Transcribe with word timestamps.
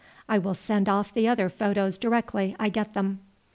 I 0.27 0.39
will 0.39 0.55
send 0.55 0.89
off 0.89 1.13
the 1.13 1.27
other 1.27 1.47
photos 1.47 1.99
directly 1.99 2.55
I 2.59 2.69
get 2.69 2.95
them." 2.95 3.19